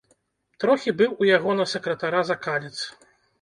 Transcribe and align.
Трохі 0.61 0.93
быў 1.01 1.11
у 1.23 1.27
яго 1.37 1.51
на 1.59 1.67
сакратара 1.75 2.25
закалец. 2.31 2.73